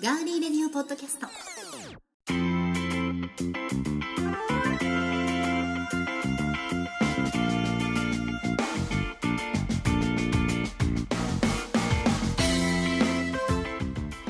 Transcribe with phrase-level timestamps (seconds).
[0.00, 1.26] ガーリーレディオポッドキャスト。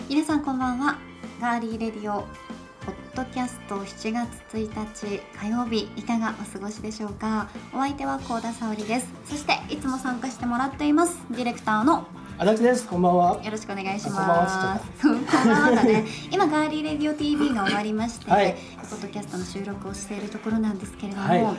[0.09, 0.97] 皆さんこんばんは。
[1.39, 7.51] ガーリーレディオポッドキャスト7月1日火曜日いかがお過ごしでしょうか？
[7.75, 9.09] お相手は高田沙織です。
[9.27, 11.19] そしていつも参加してもらっています。
[11.31, 12.07] ディレクターの
[12.41, 12.87] 足立です。
[12.87, 13.43] こんばんは。
[13.43, 15.03] よろしくお願いします。
[15.03, 16.07] こんばんはだね。
[16.31, 18.55] 今ガーリーレディオ TV が終わりまして、はい
[18.89, 21.51] ポッドキャストの収録をしているところなんですけれども、はいい、や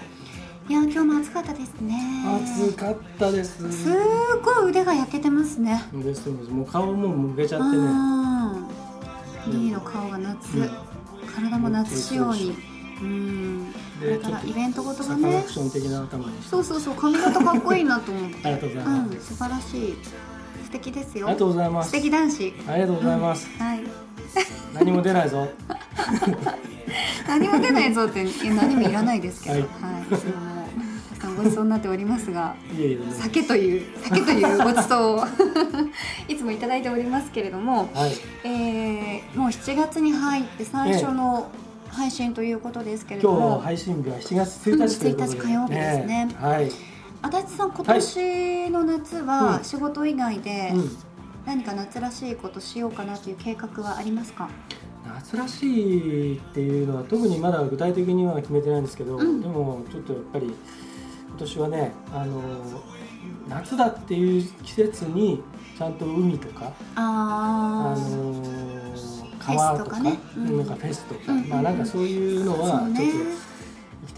[0.69, 1.99] 今日も暑かったですね。
[2.45, 3.69] 暑かったです。
[3.69, 3.89] す
[4.41, 5.83] ごい腕が焼けてますね。
[5.93, 7.83] ですもう顔もむけちゃってね。
[7.83, 8.67] うん。
[9.47, 10.69] リーの顔が夏、うん
[11.35, 12.55] 体も夏仕様に。
[13.01, 13.73] うん。
[13.99, 15.51] これでちょっとからイベントごとがねサカナク。
[15.51, 16.49] ション的な頭にして。
[16.49, 18.37] そうそうそう髪型かっこいいなと思って。
[18.47, 19.27] ありがとうございうんます。
[19.27, 19.97] 素晴らしい。
[20.69, 21.25] 素敵ですよ。
[21.25, 21.89] ありがとうございます。
[21.89, 22.53] 素敵男子。
[22.67, 23.49] ありがとうございます。
[23.57, 23.79] はい。
[24.75, 25.47] 何も出ないぞ。
[27.27, 28.23] 何も出ないぞって
[28.55, 29.63] 何もいらないですけど、はは
[29.99, 30.39] いい、それも
[31.09, 32.99] たくさんごちそうになっておりますが、いえいえ。
[33.11, 35.23] 酒という酒というごちそうを
[36.31, 38.13] いつもいただいておりますけれども、はい。
[38.43, 41.49] えー、もう7月に入って最初の
[41.87, 45.37] 配信ということですけれど今日も、配信日は7月1日ということで。
[45.37, 46.71] 1日火曜日ですねはい。
[47.21, 50.89] 足立さん今年の夏はうん仕事以外でうん。
[51.45, 54.49] 何か夏らしいことしようかなという計画はありますか？
[55.03, 59.41] 夏らしいっていうのは特にまだ具体的には決めてないんですけど、うん。
[59.41, 60.45] でもちょっとやっぱり
[61.29, 62.41] 今年はねあの
[63.47, 65.41] 夏だっていう季節に
[65.75, 68.43] ちゃんと海とかあの
[69.39, 70.19] 川とかフェスとかね。
[70.37, 70.57] うん。
[70.57, 73.01] なんかフェスとか、うんまあなんかそういうのはちょっと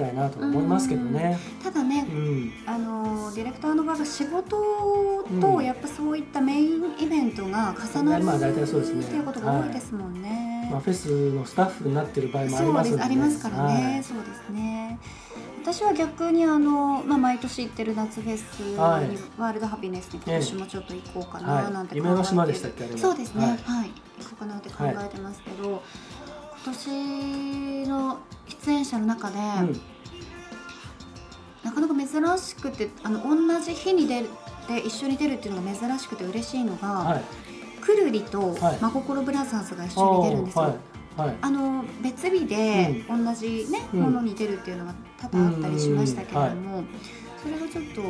[0.01, 1.37] たいなと思いますけどね。
[1.63, 5.63] ただねうん、あのディレクターの場合仕事とうん。
[5.63, 9.03] やっぱそういったメインイベントが重なる、まあ大体そうですね。
[9.03, 10.69] っていうことが多いですもんね。
[10.71, 14.03] まあフェスのスタッフになってる場合もありそうますんで、ですありますからね、はい。
[14.03, 14.99] そうですね。
[15.63, 19.05] 私は逆にあの、まあ、毎年行ってる夏フェスに、はい。
[19.37, 23.89] ワールドハピネスに今年もちょっと行こうかなはいなんて夢の島でしたっけそうですね、ははい。
[23.89, 25.83] い行こうかなって考えてますけど、
[26.65, 29.81] 今年の出演者の中で、うん
[31.71, 34.29] なかなか珍しくてあの同じ日に出る
[34.67, 37.23] で一緒に出るっていうのが珍しくて嬉しいのが、はい。
[37.81, 38.77] くるりとはい。
[38.79, 40.61] 真心ブラザーズが一緒に出るんですよ。
[40.63, 41.27] はい。
[41.27, 41.37] はい。
[41.41, 43.99] あの別日で同じね、うん。
[44.01, 46.83] ものに出るっていうのが多々あったりしましたけれども、
[47.41, 48.01] それがちょっと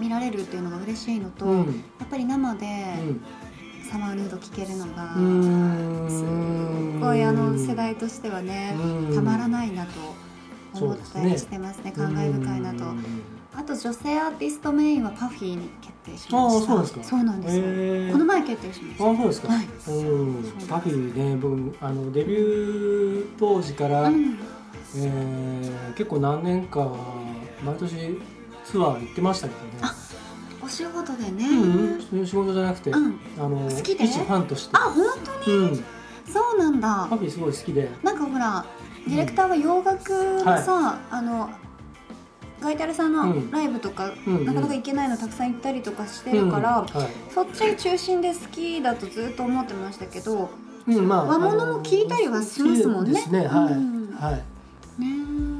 [0.00, 1.66] 見られるっていうのが嬉しいのと、うん。
[1.98, 2.66] やっぱり生で
[3.00, 3.20] うん。
[3.88, 5.14] サマーヌード聴けるのが、
[6.10, 9.14] すごいあの世代としてはね、うん。
[9.14, 10.25] たまらないなと
[10.84, 12.84] 思ったりしてますね感慨深いなと。
[12.84, 13.04] うん。
[13.54, 16.66] あと女性アーティストメインはパフィーに決定しああました。
[16.66, 17.04] そうですか。
[17.04, 18.12] そうなんですよ、へー。
[18.12, 19.10] この前決定しました。
[19.10, 19.66] あそうですか、はい。
[19.66, 20.44] うん。
[20.68, 24.38] パフィーね僕あのデビュー当時から、うん。
[24.96, 26.92] えー結構何年か
[27.64, 28.18] 毎年
[28.64, 29.72] ツアー行ってましたけどね。
[29.80, 29.94] あ
[30.62, 33.18] お仕事でね、うん、そういう仕事じゃなくて、うん。
[33.38, 34.76] あの好きで一ファンとして。
[34.76, 35.56] あ本当に？
[35.56, 35.82] うん、そ
[36.54, 37.06] うなんだ。
[37.08, 37.90] パフィーすごい好きで。
[38.02, 38.66] なんかほら
[39.06, 41.50] ディレクターは洋楽のさ、あの
[42.60, 43.50] ガイタルさんのうん。
[43.50, 47.10] ライブとか、うんなかなか行けないのたくさん行ったりとかしてるから、うんはい。
[47.32, 50.50] そっち中心で好きだとずっと思ってましたけど
[50.88, 51.08] うん。
[51.08, 53.24] まあ、和物も聞いたりはしますもんね。
[53.30, 53.46] ね。
[53.46, 54.16] はい、うん。
[54.18, 54.34] はい。
[55.00, 55.55] ね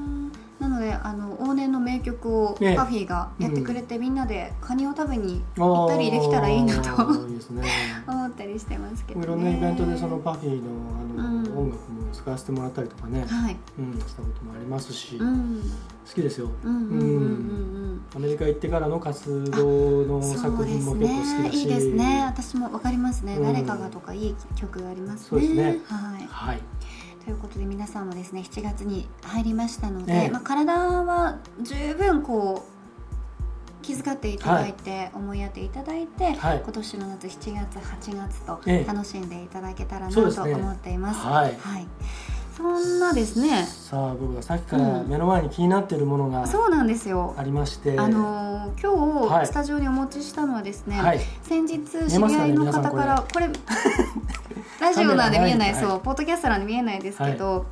[0.76, 7.62] のであの往年の名曲をええパフィーがやってくれて、みんなでカニを食べに行ったりできたらいいなといいですね。
[8.06, 9.26] 思ったりしてますけどね。
[9.26, 10.70] いろんなイベントでそのパフィーの
[11.18, 11.58] あの、うん。
[11.58, 13.56] 音楽も使わせてもらったりとかね、はい。
[13.78, 15.62] うん、したこともありますし、好うん。
[16.14, 16.50] きですよ。
[18.14, 21.58] アメリカ行ってからの活動の作品も結構好きだし。
[21.60, 22.24] いいですね。
[22.26, 23.42] 私もわかりますね、うん。
[23.42, 25.26] 誰かがとかいい曲がありますね。
[25.30, 25.80] そうですね。
[25.86, 26.26] はい。
[26.28, 26.60] はい
[27.26, 30.30] ということで皆さんもですね7月に入りましたので、ええ。
[30.30, 36.60] まあ、体は十分こう気遣っていただいて、思いやっていただいて、はい。
[36.62, 37.78] 今年の夏7月
[38.10, 38.84] 8月とええ。
[38.86, 41.18] 楽しんでいただけたらなと思っています。
[41.18, 41.56] はい。
[41.58, 41.86] はい、
[42.56, 43.64] そんなですね。
[43.64, 45.08] さあ僕がさっきからうん。
[45.08, 47.34] 目の前に気になっているものがそうなんですよ。
[47.36, 49.46] ありまして、あのー今日はい。
[49.48, 51.20] スタジオにお持ちしたのはですね、はい。
[51.42, 53.48] 先日知り合いの方からこれ
[54.80, 57.66] ラジオなんで見えないカメラそうポッドキャストなんで見えないですけど、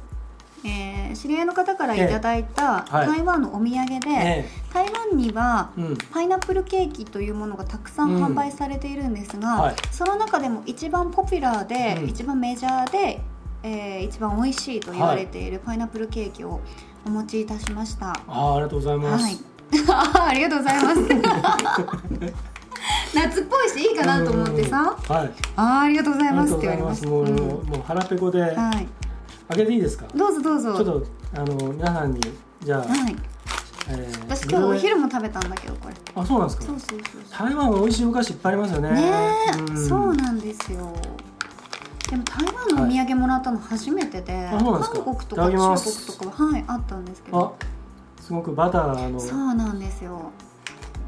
[0.65, 3.07] えー知り合いの方からいただいたはい。
[3.07, 5.71] 台湾のお土産で、え台湾には
[6.13, 9.77] パイナップルケーキというものがたくさん販売されているんですが、はい。
[9.93, 12.09] その中でも一番ポピュラーで、うん。
[12.09, 13.21] 一番メジャーで、
[13.63, 16.61] えー一番美味しいと言われているパイナップルケーキを
[17.07, 18.13] お持ちいたしました。
[18.27, 19.39] あーありがとうございます、はい。
[20.31, 21.01] ありがとうございます。
[23.15, 30.07] 夏っぽいしいいかなと思ってさ「はい、あありがとうございます」って言われましたもう,、もう腹ペコで、はい、開けていいですか？
[30.15, 30.75] どうぞどうぞ。
[30.75, 31.07] ちょっと
[31.37, 32.21] あの皆さんに
[32.63, 33.17] じゃあ、はい。
[33.87, 35.95] えー、私今日お昼も食べたんだけどこれ。
[36.15, 36.65] あそうなんですか？
[36.67, 38.91] そうそうそう台湾は美味しいお菓子いっぱいありますよね。
[38.93, 39.11] ね、
[39.69, 40.93] うん、そうなんですよ。
[42.11, 47.57] でも台湾のお土産もらったの初めてで、はい、韓国とか中国とかははいあったんですけど。
[48.21, 49.21] すごくバターの。
[49.21, 50.31] そうなんですよ。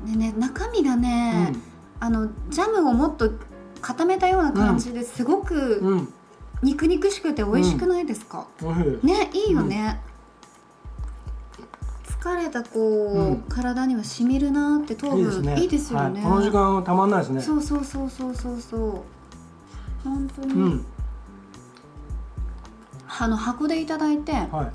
[0.04, 1.62] でね中身がね、うん、
[2.00, 3.30] あのジャムをもっと
[3.80, 6.08] 固めたような感じですごく
[6.62, 10.00] 肉肉しくて美味しくないですか、うん、ねいいよね、
[12.26, 17.40] 疲れたこう、うん、体にはしみるなって糖分いいですよね、はい、この時間たまんないですね。
[17.40, 19.02] そうそうそうそうそうそう。
[20.02, 20.86] 本当に、うん、
[23.06, 24.72] あの箱でいただいて、は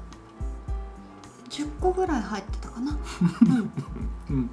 [1.49, 2.97] い、10個ぐらい入ってたかな。
[4.29, 4.49] うん、うん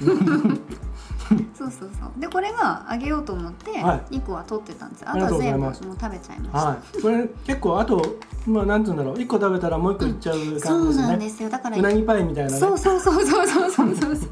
[1.54, 2.20] そうそうそう。
[2.20, 8.02] でこれがあげようと思って2個は取ってたんです、はい、あとは全部もう食べちゃいました、はい、これ結構あと
[8.46, 9.14] まあなんて言うんだろう。
[9.16, 11.48] 1個食べたらもう1個いっちゃう感じですね、うん、そうなんですよ。
[11.48, 12.58] だからうなぎパイみたいなね。
[12.58, 14.30] そうそうそうそうそうそうそう。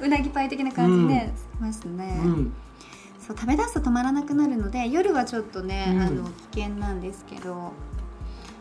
[0.00, 2.52] うなぎパイ的な感じでますね、うん、
[3.20, 7.72] そう食べ出すと止まらなくなるので夜はちょっとね、うん、あの危険なんですけど。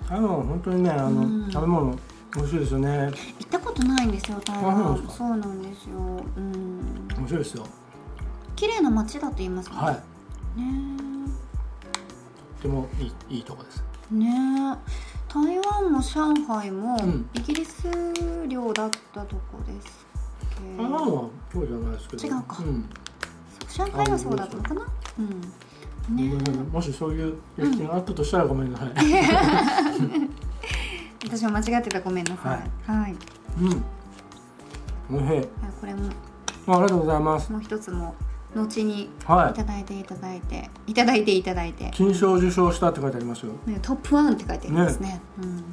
[0.10, 1.94] あの本当にねあの、食べ物
[2.38, 3.12] 美味しいですよね。
[3.40, 5.98] 行ったことないんですよ台湾そうなんですよ。
[6.38, 7.08] うん。
[7.18, 7.66] 面白いですよ。
[8.56, 9.96] 綺麗な街だと言いますかはい。
[9.96, 10.02] ね。
[12.58, 13.84] とてもいいいいとこです。
[14.12, 14.28] ね。
[15.28, 16.98] 台湾も上海も
[17.34, 17.88] イギリス
[18.48, 20.06] 領だったとこです
[20.78, 22.28] 台湾はそうじゃないですけど。
[22.28, 22.90] 違うか、うん、
[23.68, 24.82] 上海はそうだったのかな？
[25.20, 25.22] う
[26.14, 26.16] ん。
[26.16, 26.34] ね、
[26.72, 28.90] もしそういう経験があったとしたらごめんなさい。
[31.26, 32.92] 私は間違ってたごめんなさい。
[32.92, 33.16] はい。
[33.62, 35.18] うん。
[35.18, 35.48] おいしい。
[35.80, 36.10] これも。
[36.68, 37.52] ありがとうございます。
[37.52, 38.14] もう一つも
[38.56, 41.92] 後にいただいていただいて、はい、いただいていただいて。
[41.94, 43.54] 金賞受賞したって書いてありますよ。
[43.66, 45.10] ね、トップワンって書いてありますね。
[45.10, 45.64] ねうん。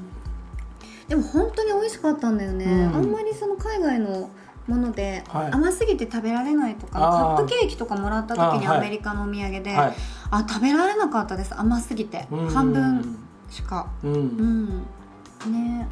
[1.09, 2.65] でも本当に美味しかったんだよね。
[2.65, 4.31] うん、あんまりその海外の
[4.67, 9.93] もので、はい、甘すぎて食べられないとかカップケーキとかもらった時にアメリカのお土産であ,、
[10.31, 13.19] あ食べられなかったです甘すぎて半分
[13.51, 14.87] しかうん、うん
[15.47, 15.89] ね。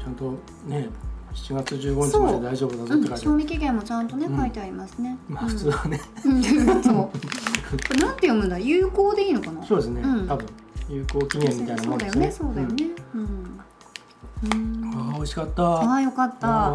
[0.00, 0.32] ちゃんと
[0.66, 0.88] ね
[1.32, 5.18] 7月15日まで大丈夫だぞって書いてある、賞味期限もちゃんとね、書いてありますね。
[5.28, 6.32] まあ普通はね、そう
[7.98, 8.58] なんて読むんだ？
[8.58, 9.64] 有効でいいのかな？
[9.64, 10.46] そうですね、多分。
[10.88, 12.30] 有効期限みたいなもんですね。
[12.30, 13.02] そうだよねそうだよね。
[13.14, 14.90] うん。
[14.94, 15.62] あ美味しかった。
[15.64, 16.70] ああよかった。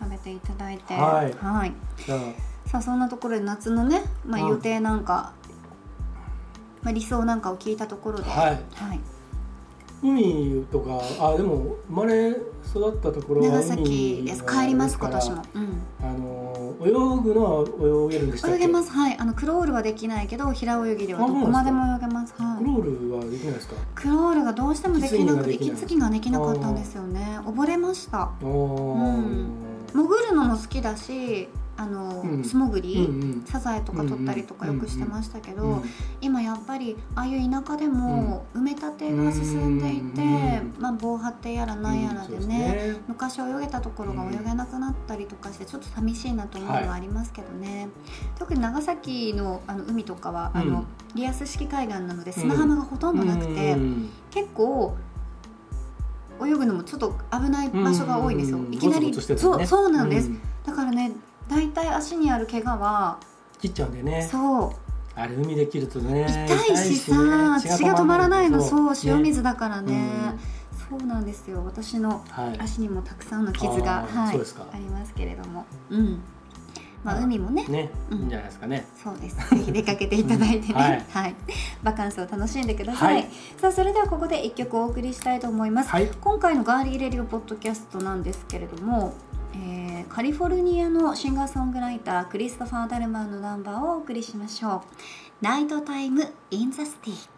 [0.00, 0.94] 食べていただいて。
[0.94, 1.34] はい。
[1.44, 1.74] はい。
[2.64, 5.32] さあそんなところで夏のね、まあ、予定なんか、
[6.82, 8.30] まあ、理想なんかを聞いたところで。
[8.30, 9.00] はい、はい
[10.02, 16.90] 海とかあでも生まれ育ったところは長崎です帰ります今年も、うん、あの泳
[17.22, 18.54] ぐのは泳げるんですか？
[18.54, 18.90] 泳げます。
[18.92, 19.16] はい。
[19.18, 22.34] あのクロールはできないけど平泳ぎではどこまでも泳げます。
[22.40, 23.74] はい、クロールはできないですか？
[23.96, 27.40] クロールがどうしてもできなくて息継ぎができなかったんですよね。
[27.44, 28.30] 溺れました。
[28.40, 29.46] うん、
[29.92, 31.48] 潜るのも好きだし
[31.78, 35.72] あの、うん、素潜り、うんうん、サザエとか取ったりとかよくしてましたけど、うん。
[35.74, 35.82] うん、
[36.20, 40.22] 今やっぱりああいう田舎でも埋め立てが進んでいて、
[40.78, 47.88] まあ、防波堤やらなんやらでねね、昔泳げたところが泳げなくなったりとかしてちょっと寂しいなと思うのはありますけどね、はい、
[48.38, 50.84] 特に長崎のあの海とかは、あの
[51.14, 53.76] リアス式海岸なので砂浜がほとんどなくて、
[54.30, 54.96] 結構
[56.44, 58.58] 泳ぐのもちょっと危ない場所が多いんですよ。
[58.70, 60.30] いきなり、ね、そうそうなんです。
[60.64, 61.12] だからね
[61.48, 63.18] 大体足にある怪我は
[63.60, 64.28] 切っちゃうんだよね。
[64.30, 64.72] そう。
[65.14, 67.12] あれ海で切るとね痛いしさ、
[67.56, 69.98] ね、血が止まらないのそう塩水だからね、ね
[70.90, 71.64] うん、そうなんですよ。
[71.64, 72.24] 私の
[72.58, 74.38] 足にもたくさんの傷が、はい、
[74.72, 75.66] ありますけれども。
[75.90, 76.22] うん
[77.04, 77.64] まあ、海もね。
[77.66, 78.86] ね、うん、いいんじゃないですかね。
[78.96, 79.36] そうです。
[79.50, 81.34] ぜひ出かけていただいてね、はい、はい、
[81.82, 89.14] バカンスを楽しんでください、はい、さあそれではここで一曲お送りしたいと思います、はい、今回のガーリーレディオポッドキャストなんですけれども
[89.54, 94.80] えー、カリフォルニアのシンガーソングライタークリストファー・ダルマンのナンバーをお送りしましょう
[95.40, 97.28] 「Nighttime in the City」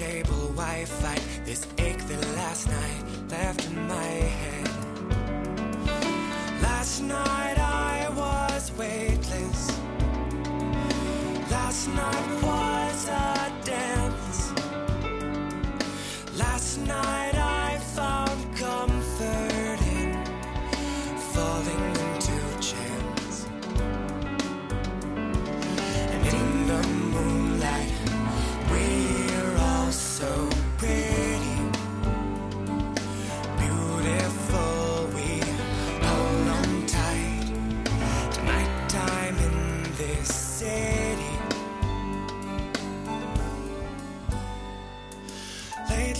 [0.00, 0.50] table.
[0.54, 4.68] Why fight this ache that last night left in my head?
[6.62, 9.60] Last night I was weightless.
[11.50, 12.59] Last night was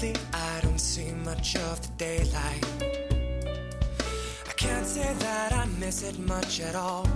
[0.02, 2.64] Lately, I don't see much of the daylight.
[4.48, 7.06] I can't say that I miss it much at all.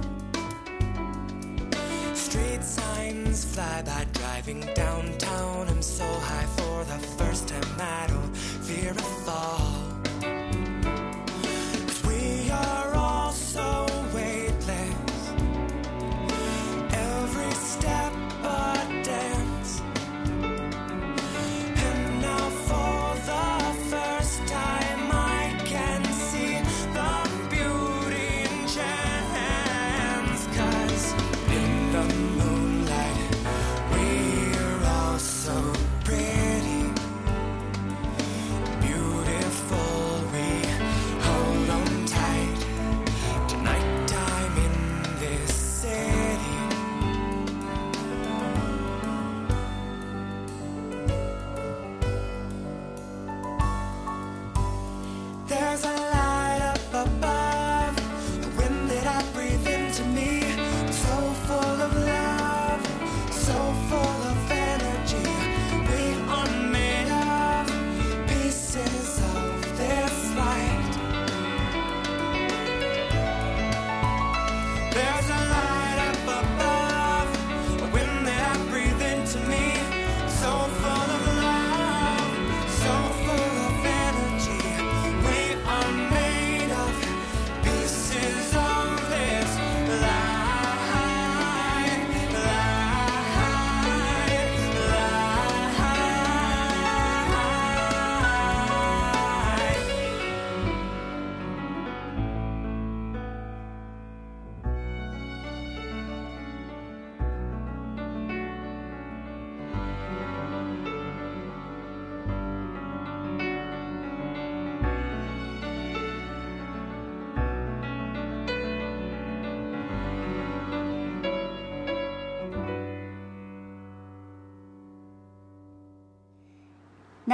[2.12, 5.68] Street signs fly by driving downtown.
[5.68, 9.83] I'm so high for the first time, I don't fear a fall.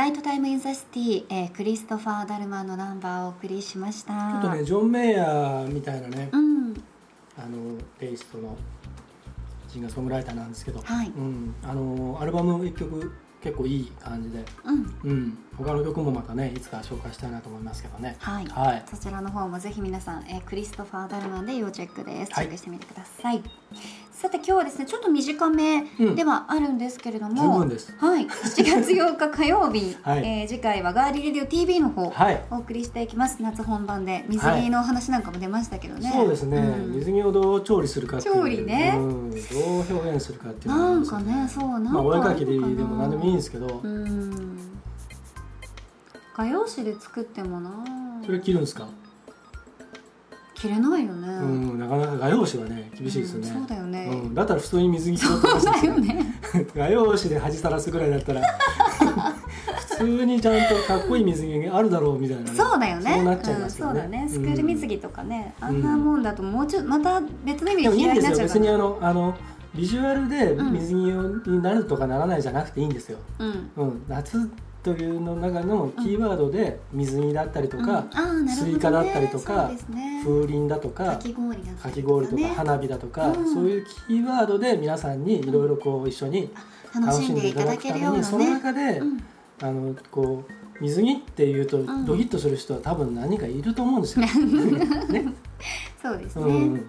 [0.01, 4.15] Nighttime in the City、えークリストファー・ダルマンのナンバーをお送りしました。
[4.31, 6.73] ちょっとねジョン・メイヤーみたいなね、うん。
[7.37, 8.57] あのテイストの
[9.69, 11.09] シンガーソングライターなんですけど、はい。
[11.09, 15.01] うん、あのアルバム一曲結構いい感じで、うん。
[15.05, 18.17] うん、他の曲もまたねいつか紹介したいなと思いますけどね。
[18.21, 18.85] はい、はい。
[18.91, 22.46] そちらの方もぜひ皆さん、えークリストファー・ダルマンで要チェックです、はい。
[22.46, 23.43] チェックしてみてください、
[24.21, 26.15] さて今日はですねちょっと短めうん。
[26.15, 27.97] ではあるんですけれども、十分です。
[27.97, 30.43] はい、7月8日火曜日、 はい。
[30.43, 32.45] えー次回はガーリーレディオ TV の方、はい。
[32.51, 33.41] お送りしていきます。
[33.41, 34.27] 夏本番で。
[34.29, 36.93] 水着の話なんかも出ましたけどね、そうですね、うん。
[36.97, 38.35] 水着をどう調理するかっていう。
[38.35, 38.93] 調理ね。
[38.95, 44.59] うん、どう表現するかっていうなんかねそうなんかまあお絵かきででも何でもいいんですけど、うん。
[46.37, 47.71] 画用紙で作ってもな
[48.27, 48.87] それ着るんですか、
[50.61, 54.11] 着れないよね、うん、なかなか画用紙はね厳しいですよね、うんそうだよね。
[54.13, 55.49] うん、だったら普通に水着着ろって。
[55.49, 56.35] そうだよね。
[56.77, 58.43] 画用紙で恥さらすぐらいだったら。
[60.01, 62.51] 普通にちゃんとかっこいい水着があるだろうみたいなね。
[62.57, 63.15] そうだよね。
[63.15, 64.01] そうなっちゃいますよね。
[64.01, 64.29] うんそうだね。
[64.29, 65.65] スクール水着とかね、ん。
[65.65, 69.35] あんなもんだともうちょっとまた別の意味で嫌いになっちゃうかですよ別にあらのあの
[69.75, 70.97] ビジュアルでうん水着
[71.49, 73.71] になるとかならないじゃなくていいんですよ、うん。
[73.77, 74.51] うん、夏
[74.83, 78.47] というの中のキーワードで水着だったりとか、うん。
[78.47, 78.53] ね。
[78.53, 80.23] スイカだったりとかね。
[80.25, 83.55] 風鈴だとかかき氷だったりかき氷とかね花火だとか、うん。
[83.55, 86.51] そういうキーワードで皆さんにいろいろこう一緒に
[86.95, 89.23] 楽しんでいただけるようなそのね中で、うん。
[89.63, 92.07] あのこう水着っていうとん。
[92.07, 94.25] ドキッとする人は多分何人かいると思うんですよ。
[95.13, 95.35] ね、
[96.01, 96.81] そうですね、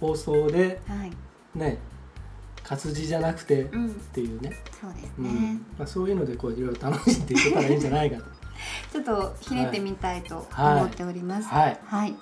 [0.00, 1.12] 放送ではい、
[1.58, 1.78] ね
[2.64, 8.24] 活字じゃなくてっうん、ていうね、そうですうんね、まあ、そういうのでこういろいろ楽しんでいけたらいいんじゃないかと。
[8.92, 11.48] ちょっとひねってみたいとはい思っております。
[11.48, 12.14] はいはい。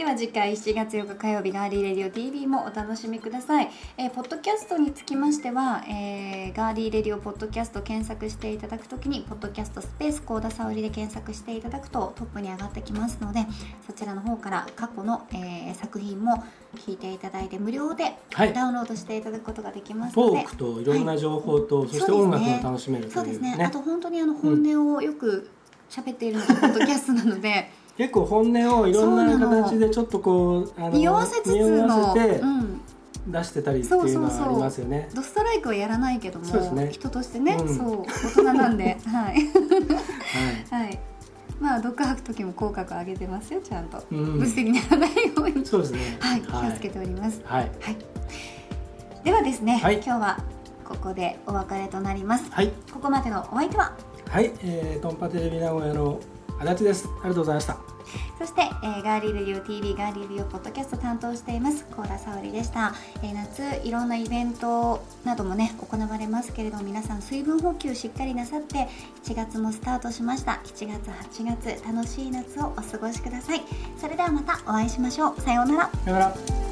[0.00, 13.40] では次回7月4日火曜日ガーリーレディオ TV もお楽しみください、えー、ポッドキャストにつきましては、えー、ガーリーレディオポッドキャスト検索していただくときにポッドキャストスペース高田沙織で検索していただくとトップに上がってきますので
[13.86, 16.44] そちらの方から過去の、えー、作品も
[16.76, 18.14] 聞いていただいて無料で
[18.54, 23.62] ダウンロードしていただくことができますので、トークといろんな情報と、はい、そして音楽も楽しめるという、ね、そうですね。
[23.62, 25.50] あと本当にあの本音をよく
[25.90, 27.68] 喋っているのがポッドキャストなので
[28.00, 32.80] 結構本音をいろんな形でちょっとこうあの匂わせつつの、うん、
[33.30, 35.10] 出してたりっていうのはありますよね。
[35.14, 39.34] ドストライクはやらないけども、ね、人としてね、うん、そう大人なんで、 はい、
[40.70, 40.98] はい、はい、
[41.60, 45.66] まあ毒吐く時も口角上げてますよちゃんと、うん、物理にならないように。
[45.66, 47.42] そうですね、はい、気をつけております。
[47.44, 47.96] はい、はい、
[49.24, 50.38] ではですね、はい、今日は
[50.86, 52.50] ここでお別れとなります。
[52.50, 53.92] はい、ここまでのお相手は？
[54.26, 56.18] はい、えー、トンパテレビ名古屋の
[56.58, 57.06] 足立です。
[57.06, 57.89] ありがとうございました。
[58.38, 68.88] そして、えー、ガーリーレディオ TV ガーリーレディオポッドキャスト担当しています高田沙織でした、えー、夏いろんなイベントなどもね行われますけれども皆さん水分補給しっかりなさって
[69.24, 70.60] 7月もスタートしました。
[70.64, 73.62] 7月8月楽しい夏をお過ごしください。
[73.98, 75.40] それではまたお会いしましょう。
[75.40, 75.90] さようなら。
[76.04, 76.69] さようなら。